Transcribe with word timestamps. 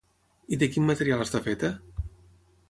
I 0.55 0.57
de 0.63 0.69
quin 0.75 0.87
material 0.91 1.21
està 1.27 1.43
feta? 1.49 1.71